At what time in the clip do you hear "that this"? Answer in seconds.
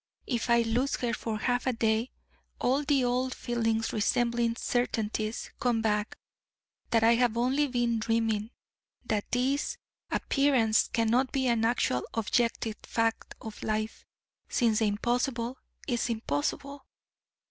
9.05-9.77